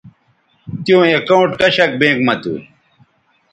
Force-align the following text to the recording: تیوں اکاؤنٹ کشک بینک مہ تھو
تیوں 0.83 1.03
اکاؤنٹ 1.17 1.49
کشک 1.59 1.91
بینک 1.99 2.17
مہ 2.25 2.35
تھو 2.41 2.53